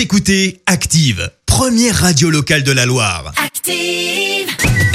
[0.00, 3.34] Vous écoutez Active, première radio locale de la Loire.
[3.36, 4.48] Active.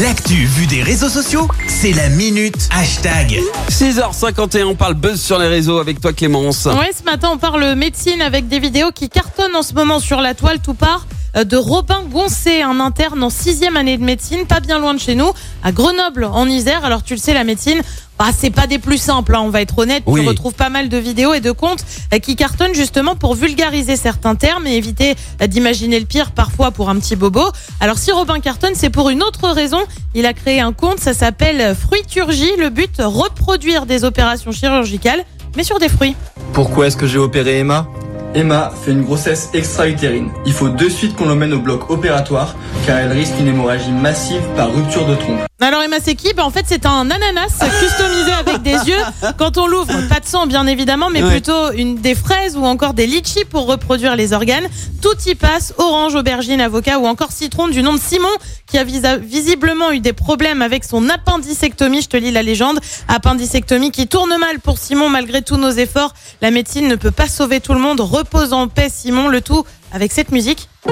[0.00, 3.40] L'actu vue des réseaux sociaux, c'est la minute hashtag.
[3.68, 6.66] 6h51, on parle buzz sur les réseaux avec toi Clémence.
[6.66, 10.20] Ouais, ce matin, on parle médecine avec des vidéos qui cartonnent en ce moment sur
[10.20, 10.60] la toile.
[10.60, 11.04] Tout part
[11.34, 15.14] de Robin Goncé, un interne en sixième année de médecine, pas bien loin de chez
[15.14, 15.32] nous,
[15.62, 16.84] à Grenoble, en Isère.
[16.84, 17.82] Alors, tu le sais, la médecine,
[18.18, 20.02] bah, c'est pas des plus simples, hein, on va être honnête.
[20.06, 20.20] Oui.
[20.20, 23.96] Tu retrouves pas mal de vidéos et de comptes euh, qui cartonnent justement pour vulgariser
[23.96, 27.42] certains termes et éviter euh, d'imaginer le pire parfois pour un petit bobo.
[27.80, 29.80] Alors, si Robin cartonne, c'est pour une autre raison.
[30.14, 32.52] Il a créé un compte, ça s'appelle Fruiturgie.
[32.58, 35.24] Le but, reproduire des opérations chirurgicales,
[35.56, 36.14] mais sur des fruits.
[36.52, 37.88] Pourquoi est-ce que j'ai opéré Emma?
[38.34, 40.30] Emma fait une grossesse extra-utérine.
[40.46, 42.54] Il faut de suite qu'on l'emmène au bloc opératoire
[42.86, 45.51] car elle risque une hémorragie massive par rupture de trompe.
[45.62, 46.32] Alors Emma c'est qui?
[46.34, 48.98] Ben, En fait c'est un ananas customisé avec des yeux.
[49.38, 51.30] Quand on l'ouvre, pas de sang bien évidemment, mais Ouais.
[51.30, 54.66] plutôt une des fraises ou encore des litchis pour reproduire les organes.
[55.00, 58.28] Tout y passe, orange, aubergine, avocat ou encore citron du nom de Simon
[58.66, 62.02] qui a visa- visiblement eu des problèmes avec son appendicectomie.
[62.02, 62.80] Je te lis la légende.
[63.08, 66.12] Appendicectomie qui tourne mal pour Simon malgré tous nos efforts.
[66.40, 68.00] La médecine ne peut pas sauver tout le monde.
[68.00, 70.68] Repose en paix Simon, le tout avec cette musique.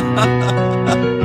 [0.00, 1.19] 哈哈哈哈哈。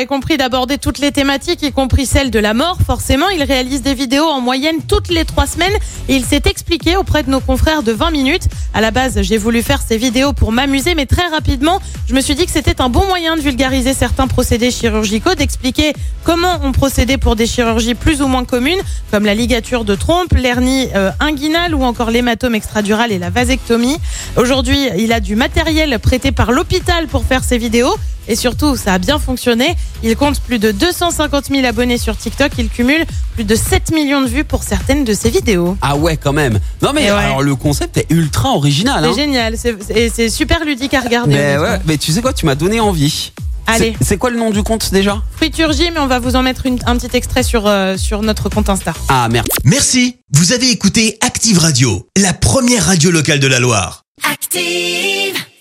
[0.00, 2.78] L'avez compris, d'aborder toutes les thématiques, y compris celle de la mort.
[2.86, 5.74] Forcément, il réalise des vidéos en moyenne toutes les trois semaines
[6.08, 8.44] et il s'est expliqué auprès de nos confrères de 20 minutes.
[8.72, 12.22] À la base, j'ai voulu faire ces vidéos pour m'amuser, mais très rapidement, je me
[12.22, 15.92] suis dit que c'était un bon moyen de vulgariser certains procédés chirurgicaux, d'expliquer
[16.24, 20.32] comment on procédait pour des chirurgies plus ou moins communes, comme la ligature de trompe,
[20.32, 23.98] l'hernie euh, inguinale ou encore l'hématome extradural et la vasectomie.
[24.36, 27.94] Aujourd'hui, il a du matériel prêté par l'hôpital pour faire ses vidéos.
[28.30, 29.74] Et surtout, ça a bien fonctionné.
[30.04, 32.52] Il compte plus de 250 000 abonnés sur TikTok.
[32.58, 35.76] Il cumule plus de 7 millions de vues pour certaines de ses vidéos.
[35.82, 36.60] Ah ouais quand même.
[36.80, 37.08] Non mais ouais.
[37.18, 39.02] alors le concept est ultra original.
[39.04, 39.14] C'est Hein.
[39.24, 39.58] génial.
[39.58, 41.34] C'est- Et c'est super ludique à regarder.
[41.34, 41.62] Mais honnêtement.
[41.76, 43.32] ouais, mais tu sais quoi, tu m'as donné envie.
[43.66, 45.20] Allez, C'est- C'est quoi le nom du compte déjà?
[45.36, 48.48] Friturgie, mais on va vous en mettre une- un petit extrait sur, euh, sur notre
[48.48, 48.92] compte Insta.
[49.08, 49.48] Ah merde.
[49.64, 54.02] Merci, vous avez écouté Active Radio, la première radio locale de la Loire.
[54.30, 55.34] Active.